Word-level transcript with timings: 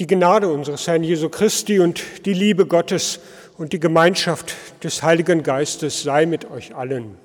Die 0.00 0.06
Gnade 0.06 0.48
unseres 0.48 0.86
Herrn 0.86 1.02
Jesu 1.02 1.28
Christi 1.28 1.78
und 1.78 2.24
die 2.24 2.32
Liebe 2.32 2.64
Gottes 2.64 3.20
und 3.58 3.74
die 3.74 3.80
Gemeinschaft 3.80 4.54
des 4.82 5.02
Heiligen 5.02 5.42
Geistes 5.42 6.02
sei 6.02 6.24
mit 6.24 6.50
euch 6.50 6.74
allen. 6.74 7.18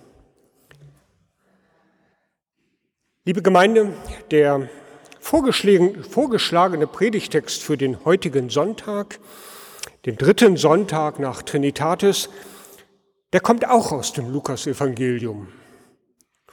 Liebe 3.24 3.42
Gemeinde, 3.42 3.94
der 4.30 4.68
vorgeschlagene 5.22 6.86
Predigtext 6.86 7.64
für 7.64 7.78
den 7.78 8.04
heutigen 8.04 8.50
Sonntag, 8.50 9.20
den 10.06 10.18
dritten 10.18 10.58
Sonntag 10.58 11.18
nach 11.18 11.44
Trinitatis, 11.44 12.28
der 13.32 13.40
kommt 13.40 13.66
auch 13.70 13.94
aus 13.94 14.12
dem 14.12 14.34
Lukasevangelium 14.34 15.48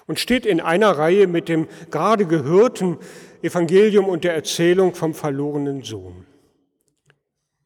und 0.06 0.20
steht 0.20 0.46
in 0.46 0.60
einer 0.60 0.90
Reihe 0.90 1.26
mit 1.26 1.48
dem 1.48 1.68
gerade 1.90 2.26
gehörten 2.26 2.98
Evangelium 3.42 4.06
und 4.06 4.24
der 4.24 4.34
Erzählung 4.34 4.94
vom 4.94 5.14
verlorenen 5.14 5.82
Sohn. 5.82 6.26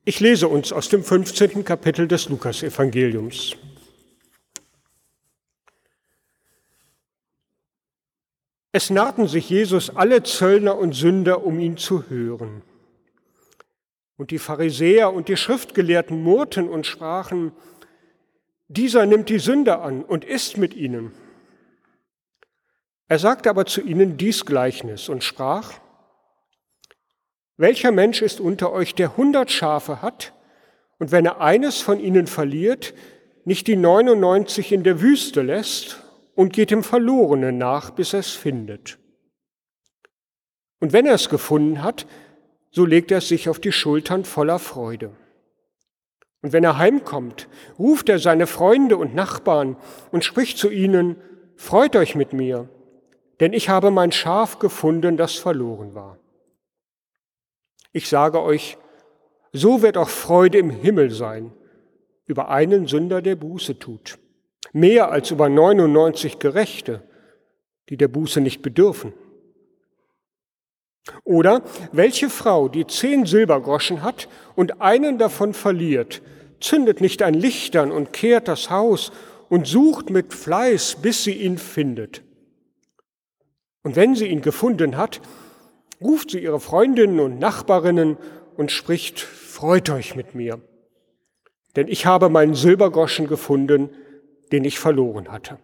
Ich 0.04 0.20
lese 0.20 0.48
uns 0.48 0.72
aus 0.72 0.88
dem 0.88 1.02
15. 1.02 1.64
Kapitel 1.64 2.06
des 2.06 2.28
Lukasevangeliums. 2.28 3.56
Es 8.72 8.90
nahten 8.90 9.26
sich 9.26 9.48
Jesus 9.48 9.88
alle 9.88 10.22
Zöllner 10.22 10.76
und 10.76 10.94
Sünder, 10.94 11.44
um 11.44 11.58
ihn 11.58 11.76
zu 11.76 12.08
hören. 12.08 12.62
Und 14.18 14.30
die 14.30 14.38
Pharisäer 14.38 15.12
und 15.12 15.28
die 15.28 15.36
Schriftgelehrten 15.36 16.22
murrten 16.22 16.68
und 16.68 16.86
sprachen, 16.86 17.52
dieser 18.68 19.06
nimmt 19.06 19.28
die 19.28 19.38
Sünder 19.38 19.82
an 19.82 20.04
und 20.04 20.24
isst 20.24 20.56
mit 20.56 20.74
ihnen. 20.74 21.12
Er 23.08 23.18
sagte 23.18 23.50
aber 23.50 23.66
zu 23.66 23.82
ihnen 23.82 24.16
dies 24.16 24.44
Gleichnis 24.44 25.08
und 25.08 25.22
sprach, 25.22 25.74
welcher 27.56 27.92
Mensch 27.92 28.20
ist 28.20 28.40
unter 28.40 28.72
euch, 28.72 28.94
der 28.94 29.16
hundert 29.16 29.50
Schafe 29.50 30.02
hat, 30.02 30.32
und 30.98 31.12
wenn 31.12 31.26
er 31.26 31.40
eines 31.40 31.80
von 31.80 32.00
ihnen 32.00 32.26
verliert, 32.26 32.94
nicht 33.44 33.66
die 33.66 33.76
99 33.76 34.72
in 34.72 34.82
der 34.82 35.00
Wüste 35.00 35.42
lässt 35.42 36.02
und 36.34 36.52
geht 36.52 36.70
dem 36.70 36.82
Verlorenen 36.82 37.58
nach, 37.58 37.90
bis 37.90 38.12
er 38.12 38.20
es 38.20 38.32
findet. 38.32 38.98
Und 40.80 40.92
wenn 40.92 41.06
er 41.06 41.14
es 41.14 41.28
gefunden 41.28 41.82
hat, 41.82 42.06
so 42.70 42.84
legt 42.84 43.10
er 43.10 43.18
es 43.18 43.28
sich 43.28 43.48
auf 43.48 43.58
die 43.58 43.72
Schultern 43.72 44.24
voller 44.24 44.58
Freude. 44.58 45.10
Und 46.42 46.52
wenn 46.52 46.64
er 46.64 46.78
heimkommt, 46.78 47.48
ruft 47.78 48.08
er 48.08 48.18
seine 48.18 48.46
Freunde 48.46 48.96
und 48.96 49.14
Nachbarn 49.14 49.76
und 50.12 50.24
spricht 50.24 50.58
zu 50.58 50.70
ihnen, 50.70 51.16
Freut 51.58 51.96
euch 51.96 52.14
mit 52.14 52.34
mir, 52.34 52.68
denn 53.40 53.52
ich 53.52 53.68
habe 53.68 53.90
mein 53.90 54.12
Schaf 54.12 54.58
gefunden, 54.58 55.16
das 55.16 55.34
verloren 55.34 55.94
war. 55.94 56.18
Ich 57.92 58.08
sage 58.08 58.42
euch, 58.42 58.78
so 59.52 59.82
wird 59.82 59.96
auch 59.96 60.08
Freude 60.08 60.58
im 60.58 60.70
Himmel 60.70 61.10
sein 61.10 61.52
über 62.26 62.48
einen 62.48 62.86
Sünder, 62.86 63.22
der 63.22 63.36
Buße 63.36 63.78
tut, 63.78 64.18
mehr 64.72 65.10
als 65.10 65.30
über 65.30 65.48
99 65.48 66.38
Gerechte, 66.38 67.02
die 67.88 67.96
der 67.96 68.08
Buße 68.08 68.40
nicht 68.40 68.62
bedürfen. 68.62 69.12
Oder 71.22 71.62
welche 71.92 72.28
Frau, 72.28 72.68
die 72.68 72.86
zehn 72.86 73.26
Silbergroschen 73.26 74.02
hat 74.02 74.28
und 74.56 74.80
einen 74.80 75.18
davon 75.18 75.54
verliert, 75.54 76.20
zündet 76.60 77.00
nicht 77.00 77.22
ein 77.22 77.34
Lichtern 77.34 77.92
und 77.92 78.12
kehrt 78.12 78.48
das 78.48 78.70
Haus 78.70 79.12
und 79.48 79.66
sucht 79.66 80.10
mit 80.10 80.34
Fleiß, 80.34 80.96
bis 81.00 81.22
sie 81.22 81.34
ihn 81.34 81.58
findet. 81.58 82.25
Und 83.86 83.94
wenn 83.94 84.16
sie 84.16 84.26
ihn 84.26 84.40
gefunden 84.42 84.96
hat, 84.96 85.20
ruft 86.00 86.32
sie 86.32 86.40
ihre 86.40 86.58
Freundinnen 86.58 87.20
und 87.20 87.38
Nachbarinnen 87.38 88.16
und 88.56 88.72
spricht, 88.72 89.20
freut 89.20 89.90
euch 89.90 90.16
mit 90.16 90.34
mir, 90.34 90.60
denn 91.76 91.86
ich 91.86 92.04
habe 92.04 92.28
meinen 92.28 92.56
Silbergroschen 92.56 93.28
gefunden, 93.28 93.90
den 94.50 94.64
ich 94.64 94.80
verloren 94.80 95.30
hatte. 95.30 95.60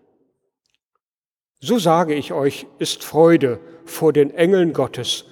So 1.58 1.80
sage 1.80 2.14
ich 2.14 2.32
euch, 2.32 2.68
ist 2.78 3.02
Freude 3.02 3.58
vor 3.86 4.12
den 4.12 4.30
Engeln 4.30 4.72
Gottes 4.72 5.24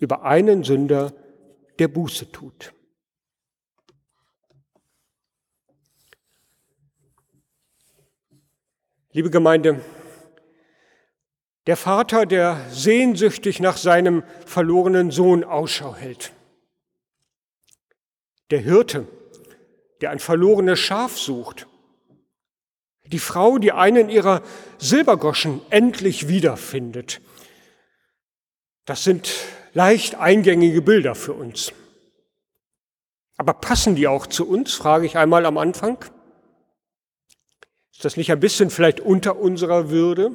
über 0.00 0.22
einen 0.22 0.64
Sünder, 0.64 1.12
der 1.78 1.88
Buße 1.88 2.32
tut. 2.32 2.72
Liebe 9.12 9.28
Gemeinde, 9.28 9.82
der 11.68 11.76
Vater, 11.76 12.24
der 12.24 12.64
sehnsüchtig 12.70 13.60
nach 13.60 13.76
seinem 13.76 14.22
verlorenen 14.46 15.10
Sohn 15.10 15.44
Ausschau 15.44 15.94
hält. 15.94 16.32
Der 18.50 18.60
Hirte, 18.60 19.06
der 20.00 20.08
ein 20.08 20.18
verlorenes 20.18 20.78
Schaf 20.78 21.18
sucht. 21.18 21.66
Die 23.04 23.18
Frau, 23.18 23.58
die 23.58 23.72
einen 23.72 24.08
ihrer 24.08 24.42
Silbergoschen 24.78 25.60
endlich 25.68 26.26
wiederfindet. 26.26 27.20
Das 28.86 29.04
sind 29.04 29.30
leicht 29.74 30.14
eingängige 30.14 30.80
Bilder 30.80 31.14
für 31.14 31.34
uns. 31.34 31.74
Aber 33.36 33.52
passen 33.52 33.94
die 33.94 34.08
auch 34.08 34.26
zu 34.26 34.48
uns, 34.48 34.72
frage 34.72 35.04
ich 35.04 35.18
einmal 35.18 35.44
am 35.44 35.58
Anfang. 35.58 36.02
Ist 37.92 38.06
das 38.06 38.16
nicht 38.16 38.32
ein 38.32 38.40
bisschen 38.40 38.70
vielleicht 38.70 39.00
unter 39.00 39.36
unserer 39.36 39.90
Würde? 39.90 40.32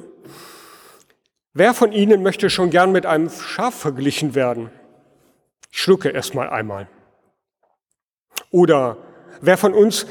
Wer 1.56 1.72
von 1.72 1.92
Ihnen 1.92 2.24
möchte 2.24 2.50
schon 2.50 2.70
gern 2.70 2.90
mit 2.90 3.06
einem 3.06 3.30
Schaf 3.30 3.76
verglichen 3.76 4.34
werden? 4.34 4.70
Ich 5.70 5.80
schlucke 5.80 6.08
erstmal 6.08 6.50
einmal. 6.50 6.88
Oder 8.50 8.96
wer 9.40 9.56
von 9.56 9.72
uns 9.72 10.06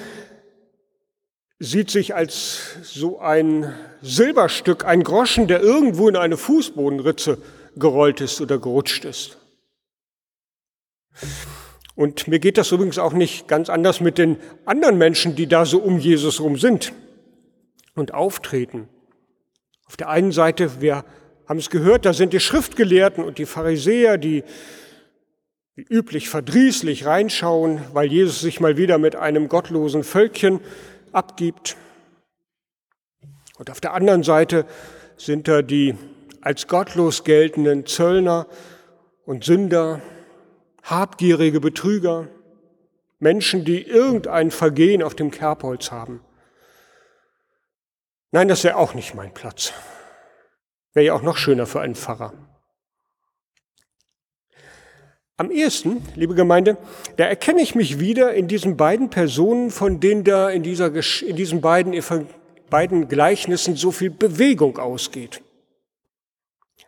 sieht 1.59 1.91
sich 1.91 2.15
als 2.15 2.77
so 2.83 3.19
ein 3.19 3.73
Silberstück, 4.01 4.85
ein 4.85 5.03
Groschen, 5.03 5.47
der 5.49 5.61
irgendwo 5.61 6.07
in 6.07 6.15
eine 6.15 6.37
Fußbodenritze 6.37 7.37
gerollt 7.75 8.21
ist 8.21 8.39
oder 8.39 8.57
gerutscht 8.57 9.03
ist? 9.03 9.37
Und 11.95 12.29
mir 12.29 12.39
geht 12.39 12.57
das 12.57 12.71
übrigens 12.71 12.99
auch 12.99 13.13
nicht 13.13 13.49
ganz 13.49 13.69
anders 13.69 13.99
mit 13.99 14.17
den 14.17 14.37
anderen 14.63 14.97
Menschen, 14.97 15.35
die 15.35 15.47
da 15.47 15.65
so 15.65 15.79
um 15.79 15.99
Jesus 15.99 16.39
rum 16.39 16.57
sind 16.57 16.93
und 17.95 18.13
auftreten. 18.13 18.87
Auf 19.87 19.97
der 19.97 20.07
einen 20.07 20.31
Seite, 20.31 20.81
wir 20.81 21.03
haben 21.47 21.59
es 21.59 21.69
gehört, 21.69 22.05
da 22.05 22.13
sind 22.13 22.33
die 22.33 22.39
Schriftgelehrten 22.39 23.23
und 23.23 23.37
die 23.37 23.45
Pharisäer, 23.45 24.17
die 24.17 24.43
wie 25.75 25.85
üblich 25.89 26.29
verdrießlich 26.29 27.05
reinschauen, 27.05 27.81
weil 27.93 28.07
Jesus 28.07 28.41
sich 28.41 28.59
mal 28.59 28.77
wieder 28.77 28.97
mit 28.97 29.15
einem 29.15 29.49
gottlosen 29.49 30.03
Völkchen 30.03 30.59
abgibt. 31.11 31.75
Und 33.57 33.71
auf 33.71 33.81
der 33.81 33.93
anderen 33.93 34.23
Seite 34.23 34.65
sind 35.17 35.47
da 35.47 35.61
die 35.61 35.95
als 36.41 36.67
gottlos 36.67 37.23
geltenden 37.23 37.85
Zöllner 37.85 38.47
und 39.25 39.45
Sünder, 39.45 40.01
habgierige 40.83 41.59
Betrüger, 41.59 42.27
Menschen, 43.19 43.63
die 43.63 43.81
irgendein 43.81 44.51
Vergehen 44.51 45.01
auf 45.01 45.15
dem 45.15 45.31
Kerbholz 45.31 45.91
haben. 45.91 46.21
Nein, 48.31 48.47
das 48.47 48.63
wäre 48.63 48.75
auch 48.75 48.93
nicht 48.93 49.15
mein 49.15 49.33
Platz. 49.33 49.73
Wäre 50.93 51.07
ja 51.07 51.13
auch 51.13 51.21
noch 51.21 51.37
schöner 51.37 51.65
für 51.65 51.81
einen 51.81 51.95
Pfarrer. 51.95 52.33
Am 55.35 55.49
ehesten, 55.49 56.05
liebe 56.15 56.35
Gemeinde, 56.35 56.77
da 57.17 57.25
erkenne 57.25 57.61
ich 57.61 57.73
mich 57.73 57.99
wieder 57.99 58.33
in 58.33 58.47
diesen 58.47 58.77
beiden 58.77 59.09
Personen, 59.09 59.71
von 59.71 59.99
denen 59.99 60.23
da 60.23 60.49
in, 60.49 60.61
dieser, 60.61 60.93
in 61.23 61.35
diesen 61.35 61.59
beiden, 61.59 61.99
beiden 62.69 63.07
Gleichnissen 63.07 63.75
so 63.75 63.91
viel 63.91 64.11
Bewegung 64.11 64.77
ausgeht, 64.77 65.41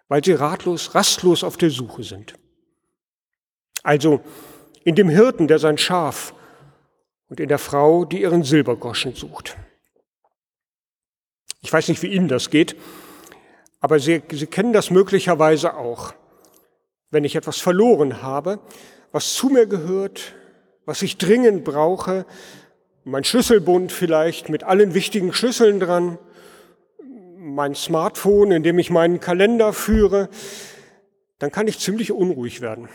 weil 0.07 0.23
sie 0.23 0.33
ratlos, 0.33 0.93
rastlos 0.93 1.43
auf 1.43 1.57
der 1.57 1.71
Suche 1.71 2.03
sind. 2.03 2.35
Also 3.81 4.21
in 4.83 4.93
dem 4.93 5.09
Hirten, 5.09 5.47
der 5.47 5.57
sein 5.57 5.79
Schaf 5.79 6.35
und 7.27 7.39
in 7.39 7.49
der 7.49 7.59
Frau, 7.59 8.05
die 8.05 8.21
ihren 8.21 8.43
Silbergroschen 8.43 9.15
sucht. 9.15 9.57
Ich 11.61 11.73
weiß 11.73 11.87
nicht, 11.87 12.01
wie 12.03 12.13
Ihnen 12.13 12.27
das 12.27 12.51
geht, 12.51 12.75
aber 13.85 13.99
Sie, 13.99 14.23
Sie 14.31 14.47
kennen 14.47 14.73
das 14.73 14.89
möglicherweise 14.89 15.77
auch. 15.77 16.15
Wenn 17.11 17.23
ich 17.23 17.35
etwas 17.35 17.59
verloren 17.59 18.23
habe, 18.23 18.57
was 19.11 19.35
zu 19.35 19.49
mir 19.49 19.67
gehört, 19.67 20.33
was 20.87 21.03
ich 21.03 21.19
dringend 21.19 21.63
brauche, 21.63 22.25
mein 23.03 23.23
Schlüsselbund 23.23 23.91
vielleicht 23.91 24.49
mit 24.49 24.63
allen 24.63 24.95
wichtigen 24.95 25.33
Schlüsseln 25.33 25.79
dran, 25.79 26.17
mein 27.37 27.75
Smartphone, 27.75 28.53
in 28.53 28.63
dem 28.63 28.79
ich 28.79 28.89
meinen 28.89 29.19
Kalender 29.19 29.71
führe, 29.71 30.29
dann 31.37 31.51
kann 31.51 31.67
ich 31.67 31.77
ziemlich 31.77 32.11
unruhig 32.11 32.61
werden. 32.61 32.89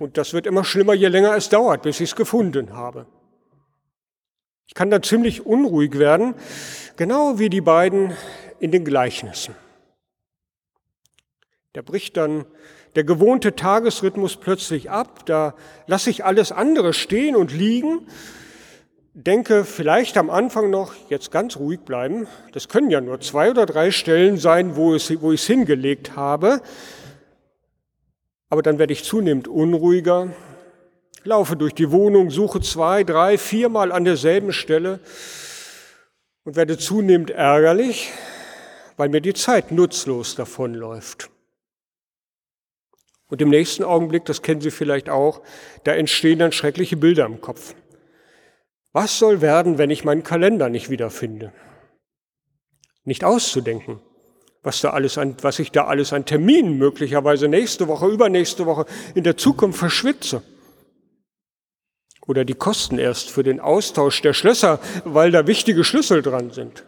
Und 0.00 0.16
das 0.16 0.32
wird 0.32 0.46
immer 0.46 0.64
schlimmer, 0.64 0.94
je 0.94 1.08
länger 1.08 1.36
es 1.36 1.50
dauert, 1.50 1.82
bis 1.82 2.00
ich 2.00 2.08
es 2.12 2.16
gefunden 2.16 2.72
habe. 2.72 3.04
Ich 4.68 4.72
kann 4.72 4.88
dann 4.88 5.02
ziemlich 5.02 5.44
unruhig 5.44 5.98
werden, 5.98 6.34
genau 6.96 7.38
wie 7.38 7.50
die 7.50 7.60
beiden 7.60 8.16
in 8.58 8.70
den 8.70 8.86
Gleichnissen. 8.86 9.54
Da 11.76 11.82
bricht 11.82 12.16
dann 12.16 12.46
der 12.94 13.04
gewohnte 13.04 13.54
Tagesrhythmus 13.54 14.38
plötzlich 14.38 14.88
ab, 14.90 15.26
da 15.26 15.54
lasse 15.86 16.08
ich 16.08 16.24
alles 16.24 16.50
andere 16.50 16.94
stehen 16.94 17.36
und 17.36 17.52
liegen, 17.52 18.06
denke 19.12 19.62
vielleicht 19.66 20.16
am 20.16 20.30
Anfang 20.30 20.70
noch, 20.70 20.94
jetzt 21.10 21.30
ganz 21.30 21.58
ruhig 21.58 21.80
bleiben, 21.80 22.28
das 22.52 22.68
können 22.68 22.88
ja 22.88 23.02
nur 23.02 23.20
zwei 23.20 23.50
oder 23.50 23.66
drei 23.66 23.90
Stellen 23.90 24.38
sein, 24.38 24.74
wo, 24.74 24.94
es, 24.94 25.20
wo 25.20 25.32
ich 25.32 25.42
es 25.42 25.46
hingelegt 25.46 26.16
habe, 26.16 26.62
aber 28.48 28.62
dann 28.62 28.78
werde 28.78 28.94
ich 28.94 29.04
zunehmend 29.04 29.46
unruhiger, 29.46 30.32
laufe 31.24 31.56
durch 31.56 31.74
die 31.74 31.90
Wohnung, 31.90 32.30
suche 32.30 32.62
zwei, 32.62 33.04
drei, 33.04 33.36
viermal 33.36 33.92
an 33.92 34.06
derselben 34.06 34.54
Stelle 34.54 34.98
und 36.44 36.56
werde 36.56 36.78
zunehmend 36.78 37.32
ärgerlich, 37.32 38.12
weil 38.96 39.10
mir 39.10 39.20
die 39.20 39.34
Zeit 39.34 39.72
nutzlos 39.72 40.36
davonläuft. 40.36 41.28
Und 43.28 43.42
im 43.42 43.48
nächsten 43.48 43.82
Augenblick, 43.82 44.24
das 44.24 44.42
kennen 44.42 44.60
Sie 44.60 44.70
vielleicht 44.70 45.08
auch, 45.08 45.42
da 45.84 45.92
entstehen 45.94 46.38
dann 46.38 46.52
schreckliche 46.52 46.96
Bilder 46.96 47.26
im 47.26 47.40
Kopf. 47.40 47.74
Was 48.92 49.18
soll 49.18 49.40
werden, 49.40 49.78
wenn 49.78 49.90
ich 49.90 50.04
meinen 50.04 50.22
Kalender 50.22 50.68
nicht 50.68 50.90
wiederfinde? 50.90 51.52
Nicht 53.04 53.24
auszudenken, 53.24 54.00
was, 54.62 54.80
da 54.80 54.90
alles 54.90 55.18
an, 55.18 55.36
was 55.42 55.58
ich 55.58 55.70
da 55.70 55.86
alles 55.86 56.12
an 56.12 56.24
Terminen 56.24 56.78
möglicherweise 56.78 57.48
nächste 57.48 57.88
Woche, 57.88 58.06
übernächste 58.06 58.64
Woche 58.66 58.86
in 59.14 59.24
der 59.24 59.36
Zukunft 59.36 59.78
verschwitze. 59.78 60.42
Oder 62.26 62.44
die 62.44 62.54
Kosten 62.54 62.98
erst 62.98 63.30
für 63.30 63.42
den 63.42 63.60
Austausch 63.60 64.22
der 64.22 64.32
Schlösser, 64.32 64.80
weil 65.04 65.30
da 65.30 65.46
wichtige 65.46 65.84
Schlüssel 65.84 66.22
dran 66.22 66.50
sind. 66.50 66.84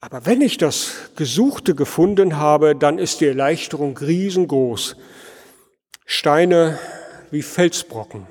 Aber 0.00 0.26
wenn 0.26 0.40
ich 0.40 0.58
das 0.58 1.10
Gesuchte 1.16 1.74
gefunden 1.74 2.36
habe, 2.36 2.76
dann 2.76 2.98
ist 2.98 3.20
die 3.20 3.26
Erleichterung 3.26 3.96
riesengroß. 3.96 4.96
Steine 6.06 6.78
wie 7.30 7.42
Felsbrocken 7.42 8.26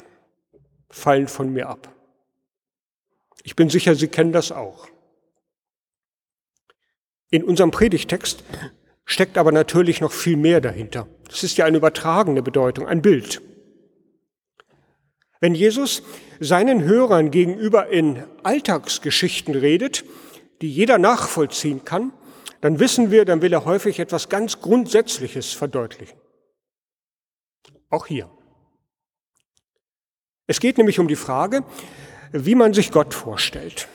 fallen 0.89 1.27
von 1.27 1.51
mir 1.51 1.67
ab. 1.67 1.93
Ich 3.43 3.55
bin 3.55 3.69
sicher, 3.69 3.95
Sie 3.95 4.07
kennen 4.07 4.31
das 4.31 4.51
auch. 4.51 4.87
In 7.29 7.43
unserem 7.43 7.71
Predigtext 7.71 8.43
steckt 9.05 9.37
aber 9.37 9.51
natürlich 9.51 9.99
noch 9.99 10.13
viel 10.13 10.37
mehr 10.37 10.61
dahinter. 10.61 11.07
Das 11.27 11.43
ist 11.43 11.57
ja 11.57 11.65
eine 11.65 11.77
übertragene 11.77 12.41
Bedeutung, 12.41 12.87
ein 12.87 13.01
Bild. 13.01 13.41
Wenn 15.39 15.53
Jesus 15.53 16.01
seinen 16.39 16.83
Hörern 16.83 17.29
gegenüber 17.29 17.87
in 17.87 18.23
Alltagsgeschichten 18.43 19.55
redet, 19.55 20.03
die 20.61 20.71
jeder 20.71 20.97
nachvollziehen 20.97 21.85
kann, 21.85 22.13
dann 22.61 22.79
wissen 22.79 23.11
wir, 23.11 23.25
dann 23.25 23.41
will 23.41 23.53
er 23.53 23.65
häufig 23.65 23.99
etwas 23.99 24.29
ganz 24.29 24.59
Grundsätzliches 24.61 25.53
verdeutlichen. 25.53 26.17
Auch 27.89 28.07
hier. 28.07 28.29
Es 30.47 30.59
geht 30.59 30.77
nämlich 30.77 30.99
um 30.99 31.07
die 31.07 31.15
Frage, 31.15 31.63
wie 32.31 32.55
man 32.55 32.73
sich 32.73 32.91
Gott 32.91 33.13
vorstellt. 33.13 33.87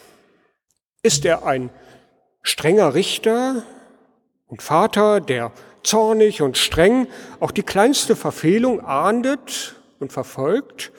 Ist 1.02 1.24
er 1.24 1.44
ein 1.44 1.70
strenger 2.42 2.94
Richter 2.94 3.64
und 4.46 4.62
Vater, 4.62 5.20
der 5.20 5.52
zornig 5.82 6.42
und 6.42 6.56
streng 6.56 7.08
auch 7.40 7.50
die 7.50 7.62
kleinste 7.62 8.16
Verfehlung 8.16 8.80
ahndet 8.80 9.76
und 9.98 10.12
verfolgt? 10.12 10.92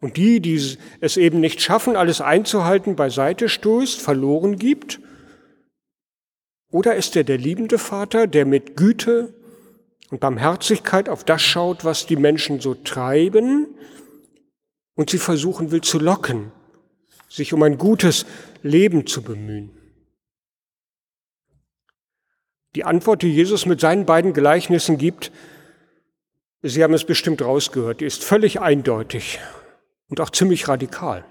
Und 0.00 0.16
die, 0.16 0.40
die 0.40 0.76
es 1.00 1.16
eben 1.16 1.40
nicht 1.40 1.60
schaffen, 1.62 1.96
alles 1.96 2.20
einzuhalten, 2.20 2.96
beiseite 2.96 3.48
stößt, 3.48 4.00
verloren 4.00 4.58
gibt? 4.58 5.00
Oder 6.70 6.96
ist 6.96 7.16
er 7.16 7.24
der 7.24 7.38
liebende 7.38 7.78
Vater, 7.78 8.26
der 8.26 8.44
mit 8.44 8.76
Güte 8.76 9.32
und 10.10 10.20
Barmherzigkeit 10.20 11.08
auf 11.08 11.24
das 11.24 11.42
schaut, 11.42 11.84
was 11.84 12.06
die 12.06 12.16
Menschen 12.16 12.60
so 12.60 12.74
treiben 12.74 13.68
und 14.94 15.10
sie 15.10 15.18
versuchen 15.18 15.70
will 15.70 15.80
zu 15.80 15.98
locken, 15.98 16.52
sich 17.28 17.52
um 17.52 17.62
ein 17.62 17.78
gutes 17.78 18.26
Leben 18.62 19.06
zu 19.06 19.22
bemühen? 19.22 19.70
Die 22.74 22.84
Antwort, 22.84 23.22
die 23.22 23.32
Jesus 23.32 23.66
mit 23.66 23.80
seinen 23.80 24.04
beiden 24.04 24.32
Gleichnissen 24.32 24.98
gibt, 24.98 25.30
Sie 26.66 26.82
haben 26.82 26.94
es 26.94 27.04
bestimmt 27.04 27.42
rausgehört, 27.42 28.00
die 28.00 28.06
ist 28.06 28.24
völlig 28.24 28.58
eindeutig 28.58 29.38
und 30.14 30.20
auch 30.20 30.30
ziemlich 30.30 30.68
radikal. 30.68 31.24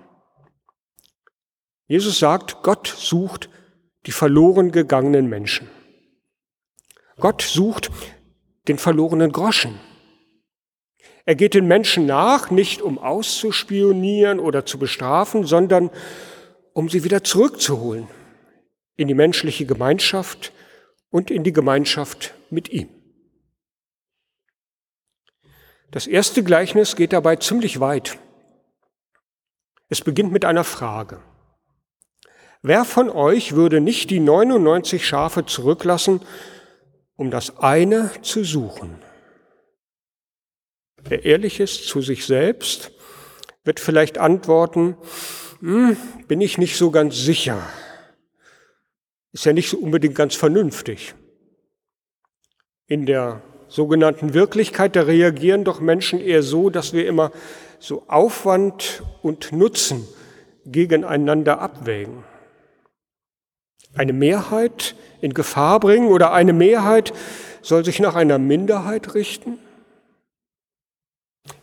Jesus 1.87 2.19
sagt, 2.19 2.63
Gott 2.63 2.85
sucht 2.87 3.49
die 4.05 4.11
verloren 4.11 4.73
gegangenen 4.73 5.29
Menschen. 5.29 5.69
Gott 7.15 7.41
sucht 7.43 7.91
den 8.67 8.77
verlorenen 8.77 9.31
Groschen. 9.31 9.79
Er 11.23 11.35
geht 11.35 11.53
den 11.53 11.65
Menschen 11.65 12.05
nach, 12.05 12.51
nicht 12.51 12.81
um 12.81 12.99
auszuspionieren 12.99 14.41
oder 14.41 14.65
zu 14.65 14.77
bestrafen, 14.77 15.45
sondern 15.45 15.89
um 16.73 16.89
sie 16.89 17.05
wieder 17.05 17.23
zurückzuholen 17.23 18.09
in 18.97 19.07
die 19.07 19.13
menschliche 19.13 19.65
Gemeinschaft 19.65 20.51
und 21.09 21.31
in 21.31 21.45
die 21.45 21.53
Gemeinschaft 21.53 22.33
mit 22.49 22.67
ihm. 22.67 22.89
Das 25.91 26.05
erste 26.05 26.43
Gleichnis 26.43 26.97
geht 26.97 27.13
dabei 27.13 27.37
ziemlich 27.37 27.79
weit. 27.79 28.19
Es 29.93 30.01
beginnt 30.01 30.31
mit 30.31 30.43
einer 30.43 30.63
Frage. 30.63 31.19
Wer 32.63 32.83
von 32.83 33.11
euch 33.11 33.53
würde 33.53 33.79
nicht 33.79 34.09
die 34.09 34.19
99 34.19 35.05
Schafe 35.05 35.45
zurücklassen, 35.45 36.19
um 37.15 37.29
das 37.29 37.59
eine 37.59 38.09
zu 38.23 38.43
suchen? 38.43 38.95
Wer 40.97 41.25
ehrlich 41.25 41.59
ist 41.59 41.87
zu 41.87 42.01
sich 42.01 42.25
selbst, 42.25 42.91
wird 43.65 43.79
vielleicht 43.79 44.17
antworten, 44.17 44.97
hm, 45.59 45.95
bin 46.27 46.41
ich 46.41 46.57
nicht 46.57 46.75
so 46.75 46.89
ganz 46.89 47.15
sicher. 47.15 47.61
Ist 49.31 49.45
ja 49.45 49.53
nicht 49.53 49.69
so 49.69 49.77
unbedingt 49.77 50.15
ganz 50.15 50.33
vernünftig. 50.33 51.13
In 52.87 53.05
der 53.05 53.43
sogenannten 53.67 54.33
Wirklichkeit, 54.33 54.95
da 54.95 55.03
reagieren 55.03 55.63
doch 55.63 55.81
Menschen 55.81 56.19
eher 56.19 56.41
so, 56.41 56.71
dass 56.71 56.93
wir 56.93 57.05
immer 57.05 57.31
so 57.83 58.05
Aufwand 58.07 59.03
und 59.23 59.51
Nutzen 59.51 60.07
gegeneinander 60.65 61.59
abwägen. 61.59 62.23
Eine 63.93 64.13
Mehrheit 64.13 64.95
in 65.19 65.33
Gefahr 65.33 65.81
bringen 65.81 66.07
oder 66.07 66.31
eine 66.31 66.53
Mehrheit 66.53 67.11
soll 67.61 67.83
sich 67.83 67.99
nach 67.99 68.15
einer 68.15 68.37
Minderheit 68.37 69.15
richten? 69.15 69.59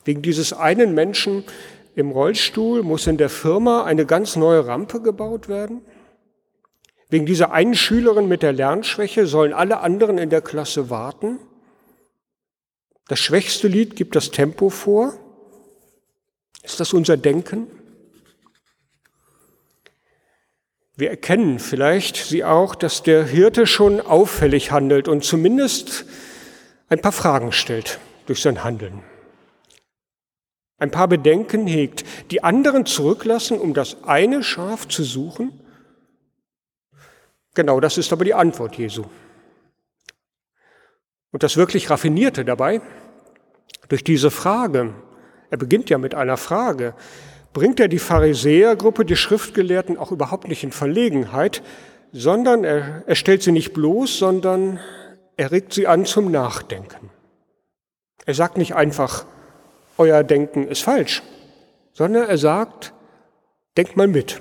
Wegen 0.05 0.21
dieses 0.21 0.53
einen 0.53 0.93
Menschen 0.95 1.43
im 1.95 2.11
Rollstuhl 2.11 2.83
muss 2.83 3.07
in 3.07 3.17
der 3.17 3.31
Firma 3.31 3.85
eine 3.85 4.05
ganz 4.05 4.37
neue 4.37 4.67
Rampe 4.67 5.01
gebaut 5.01 5.49
werden? 5.49 5.81
Wegen 7.09 7.25
dieser 7.25 7.53
einen 7.53 7.75
Schülerin 7.75 8.29
mit 8.29 8.43
der 8.43 8.53
Lernschwäche 8.53 9.27
sollen 9.27 9.55
alle 9.55 9.81
anderen 9.81 10.19
in 10.19 10.29
der 10.29 10.43
Klasse 10.43 10.91
warten? 10.91 11.39
Das 13.09 13.21
schwächste 13.21 13.69
Lied 13.69 13.97
gibt 13.97 14.15
das 14.17 14.31
Tempo 14.31 14.69
vor 14.69 15.15
ist 16.63 16.81
das 16.81 16.93
unser 16.93 17.17
Denken? 17.17 17.67
Wir 20.97 21.11
erkennen 21.11 21.59
vielleicht 21.59 22.17
Sie 22.17 22.45
auch, 22.45 22.75
dass 22.75 23.03
der 23.03 23.25
Hirte 23.25 23.67
schon 23.67 24.01
auffällig 24.01 24.71
handelt 24.71 25.09
und 25.09 25.25
zumindest 25.25 26.05
ein 26.91 27.01
paar 27.01 27.13
Fragen 27.13 27.53
stellt 27.53 27.99
durch 28.27 28.43
sein 28.43 28.65
Handeln. 28.65 29.03
Ein 30.79 30.91
paar 30.91 31.09
Bedenken 31.09 31.67
hegt, 31.67 32.05
die 32.31 32.43
anderen 32.43 32.85
zurücklassen, 32.85 33.59
um 33.59 33.73
das 33.73 34.05
eine 34.05 34.43
Schaf 34.43 34.89
zu 34.89 35.03
suchen? 35.03 35.59
Genau 37.55 37.81
das 37.81 37.97
ist 37.97 38.13
aber 38.13 38.25
die 38.25 38.35
Antwort 38.35 38.77
Jesu. 38.77 39.05
Und 41.33 41.43
das 41.43 41.57
wirklich 41.57 41.89
Raffinierte 41.91 42.45
dabei, 42.45 42.81
durch 43.89 44.05
diese 44.05 44.31
Frage, 44.31 44.95
er 45.51 45.57
beginnt 45.57 45.91
ja 45.91 45.99
mit 45.99 46.15
einer 46.15 46.37
Frage. 46.37 46.95
Bringt 47.53 47.81
er 47.81 47.89
die 47.89 47.99
Pharisäergruppe, 47.99 49.05
die 49.05 49.17
Schriftgelehrten 49.17 49.99
auch 49.99 50.13
überhaupt 50.13 50.49
nicht 50.49 50.63
in 50.63 50.73
Verlegenheit, 50.73 51.63
sondern 52.13 52.65
er, 52.65 53.03
er 53.07 53.15
stellt 53.17 53.43
sie 53.43 53.53
nicht 53.53 53.73
bloß, 53.73 54.19
sondern 54.19 54.79
er 55.37 55.51
regt 55.51 55.73
sie 55.73 55.87
an 55.87 56.05
zum 56.05 56.31
Nachdenken. 56.31 57.11
Er 58.27 58.35
sagt 58.35 58.59
nicht 58.59 58.75
einfach, 58.75 59.25
euer 59.99 60.23
Denken 60.23 60.69
ist 60.69 60.83
falsch, 60.83 61.23
sondern 61.93 62.29
er 62.29 62.39
sagt, 62.39 62.93
denkt 63.77 63.97
mal 63.97 64.07
mit. 64.07 64.41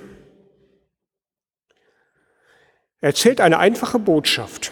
Er 3.01 3.10
erzählt 3.10 3.42
eine 3.42 3.58
einfache 3.58 3.98
Botschaft. 3.98 4.72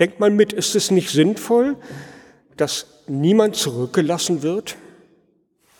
Denkt 0.00 0.20
mal 0.20 0.30
mit, 0.30 0.52
ist 0.52 0.74
es 0.74 0.90
nicht 0.90 1.10
sinnvoll, 1.10 1.76
dass 2.56 3.04
niemand 3.06 3.56
zurückgelassen 3.56 4.42
wird? 4.42 4.76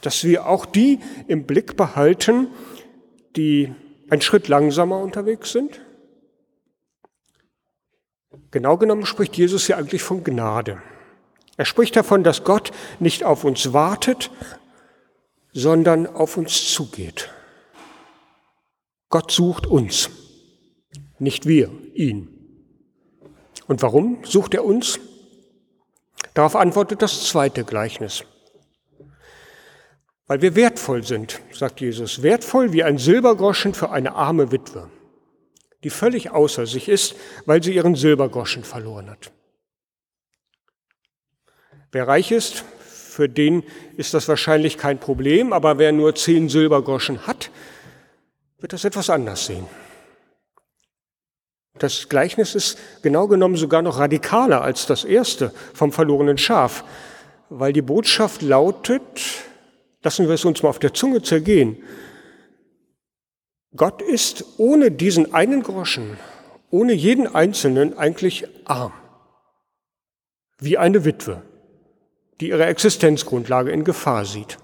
Dass 0.03 0.25
wir 0.25 0.47
auch 0.47 0.67
die 0.67 1.01
im 1.29 1.47
Blick 1.47 1.77
behalten, 1.77 2.49
die 3.37 3.73
einen 4.11 4.21
Schritt 4.21 4.49
langsamer 4.49 4.99
unterwegs 4.99 5.53
sind? 5.53 5.81
Genau 8.51 8.77
genommen 8.77 9.07
spricht 9.07 9.37
Jesus 9.37 9.67
ja 9.69 9.79
eigentlich 9.79 10.03
von 10.03 10.23
Gnade. 10.23 10.83
Er 11.57 11.65
spricht 11.65 11.97
davon, 11.97 12.23
dass 12.23 12.45
Gott 12.45 12.71
nicht 12.99 13.25
auf 13.25 13.45
uns 13.45 13.73
wartet, 13.73 14.31
sondern 15.53 16.07
auf 16.07 16.37
uns 16.37 16.73
zugeht. 16.73 17.31
Gott 19.09 19.31
sucht 19.31 19.67
uns, 19.67 20.11
nicht 21.19 21.47
wir 21.47 21.71
ihn. 21.95 22.29
Und 23.67 23.83
warum 23.83 24.25
sucht 24.25 24.55
er 24.55 24.65
uns? 24.65 24.99
Darauf 26.35 26.57
antwortet 26.57 27.03
das 27.03 27.27
zweite 27.27 27.65
Gleichnis. 27.65 28.25
Weil 30.27 30.41
wir 30.41 30.55
wertvoll 30.55 31.03
sind, 31.03 31.41
sagt 31.53 31.81
Jesus, 31.81 32.23
wertvoll 32.23 32.73
wie 32.73 32.85
ein 32.85 32.99
Silbergroschen 32.99 33.75
für 33.75 33.91
eine 33.91 34.15
arme 34.15 34.53
Witwe, 34.53 34.89
die 35.83 35.91
völlig 35.91 36.31
außer 36.31 36.67
sich 36.67 36.89
ist, 36.89 37.17
weil 37.45 37.63
sie 37.63 37.75
ihren 37.75 37.95
Silbergroschen 37.95 38.65
verloren 38.65 39.11
hat. 39.11 39.33
Wer 41.91 42.09
reich 42.09 42.31
ist, 42.31 42.65
für 43.13 43.29
den 43.29 43.63
ist 43.97 44.15
das 44.15 44.29
wahrscheinlich 44.29 44.79
kein 44.79 44.99
Problem, 44.99 45.53
aber 45.53 45.77
wer 45.77 45.93
nur 45.93 46.15
zehn 46.15 46.49
Silbergroschen 46.49 47.27
hat, 47.27 47.51
wird 48.59 48.73
das 48.73 48.85
etwas 48.85 49.11
anders 49.11 49.45
sehen. 49.47 49.67
Das 51.79 52.09
Gleichnis 52.09 52.55
ist 52.55 52.79
genau 53.03 53.27
genommen 53.27 53.57
sogar 53.57 53.83
noch 53.83 53.99
radikaler 53.99 54.63
als 54.63 54.87
das 54.87 55.05
erste 55.05 55.53
vom 55.75 55.93
verlorenen 55.93 56.39
Schaf, 56.39 56.85
weil 57.51 57.73
die 57.73 57.83
Botschaft 57.83 58.41
lautet, 58.41 59.21
lassen 60.03 60.27
wir 60.27 60.35
es 60.35 60.45
uns 60.45 60.63
mal 60.63 60.69
auf 60.69 60.79
der 60.79 60.95
Zunge 60.95 61.23
zergehen, 61.23 61.83
Gott 63.75 64.03
ist 64.03 64.45
ohne 64.59 64.91
diesen 64.91 65.33
einen 65.33 65.63
Groschen, 65.63 66.19
ohne 66.71 66.93
jeden 66.93 67.27
Einzelnen 67.27 67.97
eigentlich 67.97 68.47
arm, 68.65 68.93
wie 70.59 70.77
eine 70.77 71.05
Witwe 71.05 71.43
die 72.43 72.49
ihre 72.49 72.67
Existenzgrundlage 72.67 73.71
in 73.71 73.85
Gefahr 73.85 74.25
sieht. 74.25 74.59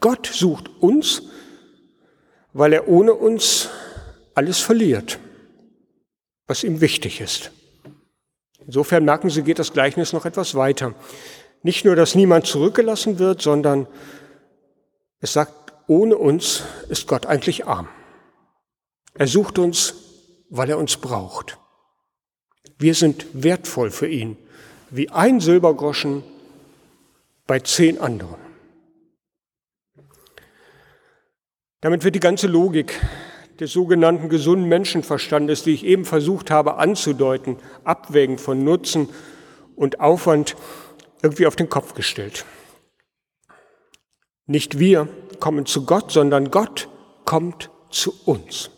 Gott 0.00 0.26
sucht 0.26 0.70
uns, 0.80 1.24
weil 2.54 2.72
er 2.72 2.88
ohne 2.88 3.12
uns 3.12 3.68
alles 4.34 4.60
verliert, 4.60 5.18
was 6.46 6.64
ihm 6.64 6.80
wichtig 6.80 7.20
ist. 7.20 7.50
Insofern 8.64 9.04
merken 9.04 9.28
Sie, 9.28 9.42
geht 9.42 9.58
das 9.58 9.74
Gleichnis 9.74 10.14
noch 10.14 10.24
etwas 10.24 10.54
weiter. 10.54 10.94
Nicht 11.66 11.84
nur, 11.84 11.96
dass 11.96 12.14
niemand 12.14 12.46
zurückgelassen 12.46 13.18
wird, 13.18 13.42
sondern 13.42 13.88
es 15.18 15.32
sagt, 15.32 15.72
ohne 15.88 16.16
uns 16.16 16.62
ist 16.88 17.08
Gott 17.08 17.26
eigentlich 17.26 17.66
arm. 17.66 17.88
Er 19.14 19.26
sucht 19.26 19.58
uns, 19.58 19.94
weil 20.48 20.70
er 20.70 20.78
uns 20.78 20.96
braucht. 20.96 21.58
Wir 22.78 22.94
sind 22.94 23.26
wertvoll 23.32 23.90
für 23.90 24.06
ihn, 24.06 24.36
wie 24.90 25.10
ein 25.10 25.40
Silbergroschen 25.40 26.22
bei 27.48 27.58
zehn 27.58 27.98
anderen. 27.98 28.38
Damit 31.80 32.04
wird 32.04 32.14
die 32.14 32.20
ganze 32.20 32.46
Logik 32.46 33.00
des 33.58 33.72
sogenannten 33.72 34.28
gesunden 34.28 34.68
Menschenverstandes, 34.68 35.64
die 35.64 35.72
ich 35.72 35.84
eben 35.84 36.04
versucht 36.04 36.48
habe 36.48 36.76
anzudeuten, 36.76 37.56
abwägen 37.82 38.38
von 38.38 38.62
Nutzen 38.62 39.08
und 39.74 39.98
Aufwand, 39.98 40.54
irgendwie 41.26 41.46
auf 41.46 41.56
den 41.56 41.68
Kopf 41.68 41.94
gestellt. 41.94 42.44
Nicht 44.46 44.78
wir 44.78 45.08
kommen 45.40 45.66
zu 45.66 45.84
Gott, 45.84 46.12
sondern 46.12 46.52
Gott 46.52 46.88
kommt 47.24 47.70
zu 47.90 48.14
uns. 48.24 48.70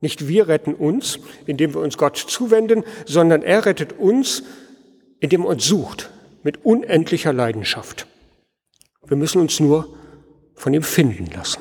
Nicht 0.00 0.28
wir 0.28 0.46
retten 0.46 0.74
uns, 0.74 1.18
indem 1.46 1.74
wir 1.74 1.80
uns 1.80 1.98
Gott 1.98 2.16
zuwenden, 2.16 2.84
sondern 3.04 3.42
er 3.42 3.66
rettet 3.66 3.98
uns, 3.98 4.44
indem 5.18 5.42
er 5.42 5.48
uns 5.48 5.66
sucht, 5.66 6.10
mit 6.44 6.64
unendlicher 6.64 7.32
Leidenschaft. 7.32 8.06
Wir 9.04 9.16
müssen 9.16 9.40
uns 9.40 9.58
nur 9.58 9.92
von 10.54 10.72
ihm 10.72 10.84
finden 10.84 11.26
lassen. 11.26 11.60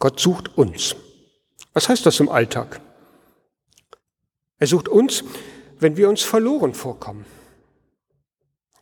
Gott 0.00 0.18
sucht 0.18 0.58
uns. 0.58 0.96
Was 1.74 1.88
heißt 1.88 2.04
das 2.04 2.18
im 2.18 2.28
Alltag? 2.28 2.80
Er 4.58 4.66
sucht 4.66 4.88
uns, 4.88 5.22
wenn 5.80 5.96
wir 5.96 6.08
uns 6.08 6.22
verloren 6.22 6.74
vorkommen, 6.74 7.24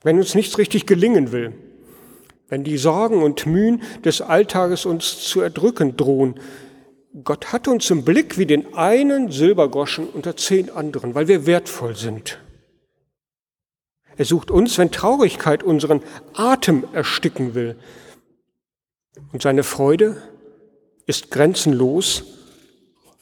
wenn 0.03 0.19
uns 0.19 0.35
nichts 0.35 0.59
richtig 0.59 0.87
gelingen 0.87 1.33
will, 1.33 1.53
wenn 2.49 2.65
die 2.65 2.77
Sorgen 2.77 3.23
und 3.23 3.47
Mühen 3.47 3.83
des 4.05 4.21
Alltages 4.21 4.85
uns 4.85 5.21
zu 5.25 5.41
erdrücken 5.41 5.97
drohen. 5.97 6.39
Gott 7.25 7.53
hat 7.53 7.67
uns 7.69 7.89
im 7.91 8.05
Blick 8.05 8.37
wie 8.37 8.47
den 8.47 8.75
einen 8.75 9.31
Silbergroschen 9.31 10.07
unter 10.07 10.37
zehn 10.37 10.71
anderen, 10.71 11.15
weil 11.15 11.29
wir 11.29 11.47
wertvoll 11.47 11.97
sind. 11.97 12.39
Er 14.17 14.25
sucht 14.25 14.51
uns, 14.51 14.77
wenn 14.79 14.91
Traurigkeit 14.91 15.63
unseren 15.63 16.03
Atem 16.35 16.85
ersticken 16.93 17.55
will. 17.55 17.77
Und 19.33 19.43
seine 19.43 19.63
Freude 19.63 20.23
ist 21.07 21.31
grenzenlos, 21.31 22.25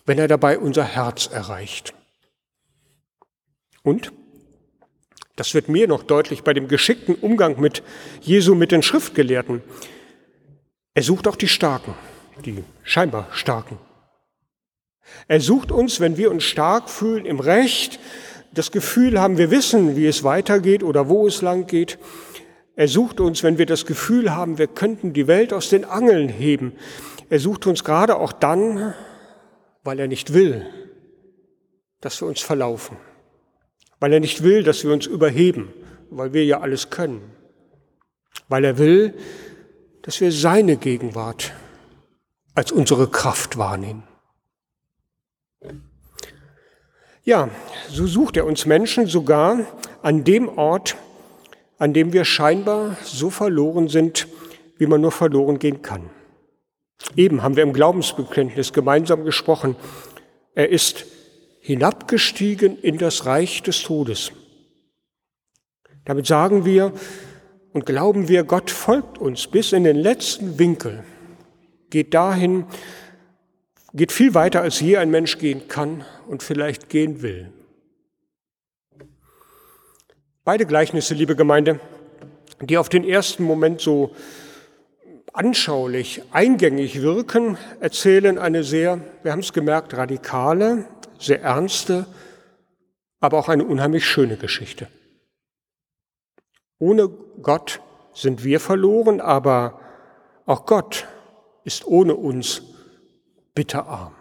wenn 0.07 0.19
er 0.19 0.29
dabei 0.29 0.59
unser 0.59 0.85
Herz 0.85 1.29
erreicht. 1.33 1.95
Und, 3.83 4.13
das 5.37 5.55
wird 5.55 5.69
mir 5.69 5.89
noch 5.89 6.03
deutlich 6.03 6.43
bei 6.43 6.53
dem 6.53 6.69
geschickten 6.69 7.15
Umgang 7.15 7.61
mit 7.61 7.83
Jesu 8.21 8.55
mit 8.55 8.73
den 8.73 8.83
Schriftgelehrten, 8.83 9.63
er 10.93 11.03
sucht 11.03 11.29
auch 11.29 11.37
die 11.37 11.49
Starken, 11.49 11.95
die 12.45 12.65
scheinbar 12.83 13.29
Starken. 13.33 13.79
Er 15.29 15.41
sucht 15.41 15.73
uns, 15.73 16.01
wenn 16.01 16.17
wir 16.17 16.31
uns 16.31 16.45
stark 16.45 16.91
fühlen, 16.91 17.25
im 17.25 17.41
Recht, 17.41 17.99
das 18.53 18.73
Gefühl 18.73 19.21
haben, 19.21 19.39
wir 19.39 19.51
wissen, 19.51 19.97
wie 19.97 20.07
es 20.07 20.25
weitergeht 20.25 20.83
oder 20.83 21.09
wo 21.09 21.27
es 21.27 21.43
lang 21.43 21.67
geht. 21.67 21.99
Er 22.75 22.89
sucht 22.89 23.21
uns, 23.21 23.43
wenn 23.43 23.59
wir 23.59 23.67
das 23.67 23.87
Gefühl 23.87 24.35
haben, 24.35 24.59
wir 24.59 24.67
könnten 24.67 25.13
die 25.13 25.27
Welt 25.27 25.53
aus 25.53 25.69
den 25.69 25.85
Angeln 25.85 26.29
heben. 26.29 26.73
Er 27.29 27.39
sucht 27.39 27.67
uns 27.67 27.85
gerade 27.85 28.17
auch 28.17 28.33
dann, 28.33 28.95
weil 29.85 30.01
er 30.01 30.09
nicht 30.09 30.35
will, 30.35 30.67
dass 32.01 32.21
wir 32.21 32.27
uns 32.27 32.41
verlaufen. 32.41 32.97
Weil 34.01 34.15
er 34.15 34.21
nicht 34.21 34.43
will, 34.43 34.63
dass 34.63 34.83
wir 34.83 34.93
uns 34.93 35.07
überheben, 35.07 35.73
weil 36.11 36.33
wir 36.33 36.45
ja 36.45 36.61
alles 36.61 36.91
können. 36.91 37.21
Weil 38.49 38.65
er 38.65 38.79
will, 38.79 39.15
dass 40.03 40.21
wir 40.21 40.33
seine 40.33 40.77
Gegenwart 40.77 41.53
als 42.55 42.73
unsere 42.73 43.09
Kraft 43.09 43.59
wahrnehmen. 43.59 44.03
Ja, 47.23 47.51
so 47.89 48.07
sucht 48.07 48.39
er 48.39 48.47
uns 48.47 48.65
Menschen 48.67 49.07
sogar 49.07 49.67
an 50.03 50.25
dem 50.25 50.49
Ort, 50.49 50.97
an 51.79 51.93
dem 51.93 52.13
wir 52.13 52.25
scheinbar 52.25 52.97
so 53.05 53.31
verloren 53.31 53.89
sind, 53.89 54.27
wie 54.79 54.87
man 54.87 55.03
nur 55.03 55.13
verloren 55.13 55.59
gehen 55.59 55.83
kann. 55.83 56.09
Eben 57.17 57.43
haben 57.43 57.57
wir 57.57 57.63
im 57.63 57.73
Glaubensbekenntnis 57.73 58.73
gemeinsam 58.73 59.25
gesprochen, 59.25 59.77
er 60.55 60.71
ist 60.71 61.05
hinabgestiegen 61.61 62.79
in 62.79 62.99
das 62.99 63.27
Reich 63.27 63.63
des 63.63 63.83
Todes. 63.83 64.33
Damit 66.05 66.27
sagen 66.27 66.65
wir 66.65 66.93
und 67.73 67.87
glauben 67.87 68.29
wir, 68.29 68.45
Gott 68.45 68.71
folgt 68.71 69.19
uns 69.19 69.47
bis 69.47 69.73
in 69.73 69.85
den 69.85 69.97
letzten 69.97 70.59
Winkel, 70.59 71.05
geht 71.91 72.15
dahin, 72.15 72.65
geht 73.93 74.11
viel 74.11 74.35
weiter, 74.35 74.63
als 74.63 74.81
je 74.81 74.97
ein 74.97 75.11
Mensch 75.11 75.39
gehen 75.39 75.69
kann 75.69 76.05
und 76.27 76.43
vielleicht 76.43 76.89
gehen 76.89 77.23
will. 77.23 77.53
Beide 80.45 80.67
Gleichnisse, 80.67 81.15
liebe 81.15 81.37
Gemeinde, 81.37 81.79
die 82.61 82.79
auf 82.79 82.89
den 82.89 83.05
ersten 83.05 83.45
Moment 83.45 83.81
so 83.81 84.15
anschaulich, 85.33 86.23
eingängig 86.33 87.03
wirken, 87.03 87.57
erzählen 87.79 88.39
eine 88.39 88.65
sehr, 88.65 89.01
wir 89.23 89.33
haben 89.33 89.41
es 89.41 89.53
gemerkt, 89.53 89.95
radikale, 89.97 90.87
sehr 91.21 91.43
ernste, 91.43 92.07
aber 93.21 93.39
auch 93.39 93.49
eine 93.49 93.65
unheimlich 93.65 94.07
schöne 94.07 94.37
Geschichte. 94.37 94.89
Ohne 96.79 97.09
Gott 97.43 97.81
sind 98.15 98.43
wir 98.43 98.59
verloren, 98.59 99.21
aber 99.21 99.81
auch 100.47 100.67
Gott 100.67 101.07
ist 101.65 101.85
ohne 101.87 102.15
uns 102.15 102.63
bitterarm. 103.55 104.15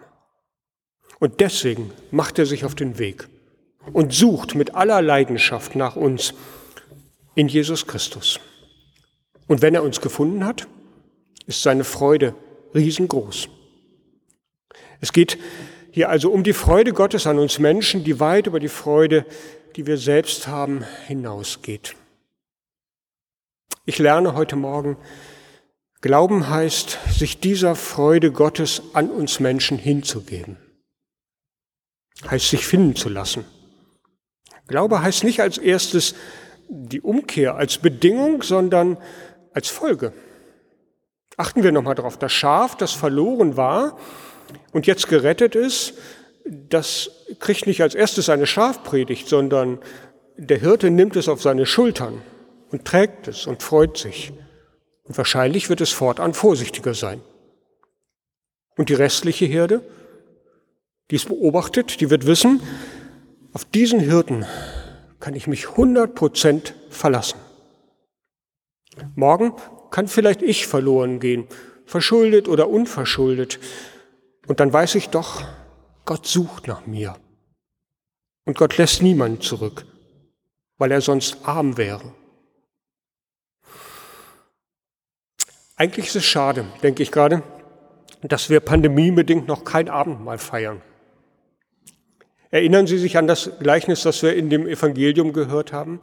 Und 1.18 1.40
deswegen 1.40 1.92
macht 2.10 2.38
er 2.38 2.46
sich 2.46 2.64
auf 2.64 2.74
den 2.74 2.98
Weg 2.98 3.28
und 3.92 4.12
sucht 4.12 4.54
mit 4.54 4.74
aller 4.74 5.02
Leidenschaft 5.02 5.74
nach 5.74 5.96
uns 5.96 6.34
in 7.34 7.48
Jesus 7.48 7.86
Christus. 7.86 8.40
Und 9.46 9.62
wenn 9.62 9.74
er 9.74 9.82
uns 9.82 10.00
gefunden 10.00 10.44
hat, 10.44 10.66
ist 11.46 11.62
seine 11.62 11.84
Freude 11.84 12.34
riesengroß. 12.74 13.48
Es 15.00 15.12
geht 15.12 15.38
hier 15.90 16.08
also 16.08 16.30
um 16.30 16.42
die 16.44 16.52
Freude 16.52 16.92
Gottes 16.92 17.26
an 17.26 17.38
uns 17.38 17.58
Menschen, 17.58 18.04
die 18.04 18.20
weit 18.20 18.46
über 18.46 18.60
die 18.60 18.68
Freude, 18.68 19.26
die 19.76 19.86
wir 19.86 19.96
selbst 19.96 20.46
haben, 20.46 20.84
hinausgeht. 21.06 21.96
Ich 23.86 23.98
lerne 23.98 24.34
heute 24.34 24.56
Morgen, 24.56 24.96
Glauben 26.02 26.48
heißt, 26.48 26.98
sich 27.10 27.40
dieser 27.40 27.74
Freude 27.74 28.32
Gottes 28.32 28.82
an 28.94 29.10
uns 29.10 29.38
Menschen 29.38 29.76
hinzugeben. 29.76 30.56
heißt 32.30 32.48
sich 32.48 32.66
finden 32.66 32.96
zu 32.96 33.10
lassen. 33.10 33.44
Glaube 34.66 35.02
heißt 35.02 35.24
nicht 35.24 35.40
als 35.40 35.58
erstes 35.58 36.14
die 36.68 37.02
Umkehr 37.02 37.56
als 37.56 37.78
Bedingung, 37.78 38.42
sondern 38.42 38.96
als 39.52 39.68
Folge. 39.68 40.14
Achten 41.36 41.62
wir 41.62 41.72
nochmal 41.72 41.96
drauf. 41.96 42.16
Das 42.16 42.32
Schaf, 42.32 42.76
das 42.76 42.92
verloren 42.92 43.56
war 43.56 43.98
und 44.72 44.86
jetzt 44.86 45.08
gerettet 45.08 45.54
ist, 45.54 45.94
das 46.44 47.10
kriegt 47.38 47.66
nicht 47.66 47.82
als 47.82 47.94
erstes 47.94 48.28
eine 48.28 48.46
Schafpredigt, 48.46 49.28
sondern 49.28 49.78
der 50.36 50.58
Hirte 50.58 50.90
nimmt 50.90 51.16
es 51.16 51.28
auf 51.28 51.42
seine 51.42 51.66
Schultern 51.66 52.22
und 52.70 52.84
trägt 52.84 53.28
es 53.28 53.46
und 53.46 53.62
freut 53.62 53.96
sich. 53.98 54.32
Und 55.04 55.18
wahrscheinlich 55.18 55.68
wird 55.68 55.80
es 55.80 55.90
fortan 55.90 56.34
vorsichtiger 56.34 56.94
sein. 56.94 57.20
Und 58.76 58.88
die 58.88 58.94
restliche 58.94 59.44
Herde, 59.44 59.82
die 61.10 61.16
es 61.16 61.24
beobachtet, 61.24 62.00
die 62.00 62.10
wird 62.10 62.26
wissen, 62.26 62.62
auf 63.52 63.64
diesen 63.64 64.00
Hirten 64.00 64.46
kann 65.18 65.34
ich 65.34 65.46
mich 65.46 65.70
100 65.70 66.14
Prozent 66.14 66.74
verlassen. 66.88 67.38
Morgen 69.14 69.52
kann 69.90 70.08
vielleicht 70.08 70.42
ich 70.42 70.66
verloren 70.66 71.20
gehen, 71.20 71.46
verschuldet 71.84 72.48
oder 72.48 72.68
unverschuldet. 72.68 73.58
Und 74.50 74.58
dann 74.58 74.72
weiß 74.72 74.96
ich 74.96 75.10
doch, 75.10 75.44
Gott 76.04 76.26
sucht 76.26 76.66
nach 76.66 76.84
mir. 76.84 77.14
Und 78.46 78.58
Gott 78.58 78.78
lässt 78.78 79.00
niemanden 79.00 79.40
zurück, 79.40 79.86
weil 80.76 80.90
er 80.90 81.00
sonst 81.00 81.46
arm 81.46 81.76
wäre. 81.76 82.12
Eigentlich 85.76 86.08
ist 86.08 86.16
es 86.16 86.24
schade, 86.24 86.66
denke 86.82 87.04
ich 87.04 87.12
gerade, 87.12 87.44
dass 88.22 88.50
wir 88.50 88.58
pandemiebedingt 88.58 89.46
noch 89.46 89.62
kein 89.62 89.88
Abendmahl 89.88 90.38
feiern. 90.38 90.82
Erinnern 92.50 92.88
Sie 92.88 92.98
sich 92.98 93.16
an 93.16 93.28
das 93.28 93.52
Gleichnis, 93.60 94.02
das 94.02 94.20
wir 94.24 94.34
in 94.34 94.50
dem 94.50 94.66
Evangelium 94.66 95.32
gehört 95.32 95.72
haben? 95.72 96.00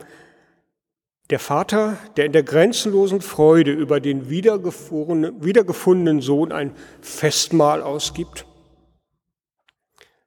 Der 1.29 1.39
Vater, 1.39 1.98
der 2.15 2.25
in 2.25 2.31
der 2.31 2.43
grenzenlosen 2.43 3.19
Freude 3.19 3.72
über 3.72 4.00
den 4.00 4.29
wiedergefundenen 4.29 6.22
Sohn 6.22 6.53
ein 6.53 6.74
Festmahl 7.01 7.81
ausgibt. 7.81 8.46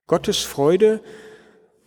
Gottes 0.07 0.41
Freude 0.41 1.01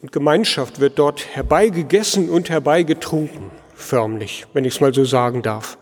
und 0.01 0.12
Gemeinschaft 0.12 0.79
wird 0.79 0.98
dort 0.98 1.36
herbeigegessen 1.36 2.29
und 2.29 2.50
herbeigetrunken, 2.50 3.51
förmlich, 3.75 4.48
wenn 4.53 4.65
ich 4.65 4.75
es 4.75 4.82
mal 4.82 4.93
so 4.93 5.05
sagen 5.05 5.43
darf. 5.43 5.77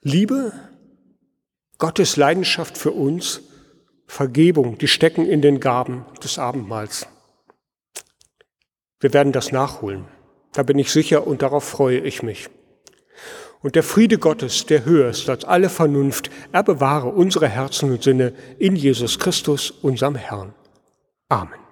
Liebe, 0.00 0.52
Gottes 1.76 2.16
Leidenschaft 2.16 2.78
für 2.78 2.92
uns, 2.92 3.42
Vergebung, 4.06 4.78
die 4.78 4.88
stecken 4.88 5.26
in 5.26 5.42
den 5.42 5.60
Gaben 5.60 6.06
des 6.24 6.38
Abendmahls. 6.38 7.06
Wir 9.00 9.12
werden 9.12 9.32
das 9.32 9.52
nachholen. 9.52 10.06
Da 10.52 10.62
bin 10.62 10.78
ich 10.78 10.90
sicher 10.90 11.26
und 11.26 11.42
darauf 11.42 11.64
freue 11.64 11.98
ich 11.98 12.22
mich. 12.22 12.48
Und 13.60 13.74
der 13.74 13.82
Friede 13.82 14.18
Gottes, 14.18 14.66
der 14.66 14.84
höher 14.84 15.10
ist 15.10 15.28
als 15.28 15.44
alle 15.44 15.68
Vernunft, 15.68 16.30
er 16.52 16.62
bewahre 16.62 17.08
unsere 17.08 17.48
Herzen 17.48 17.90
und 17.90 18.02
Sinne 18.02 18.32
in 18.58 18.76
Jesus 18.76 19.18
Christus, 19.18 19.70
unserem 19.70 20.14
Herrn. 20.14 20.54
Amen. 21.28 21.67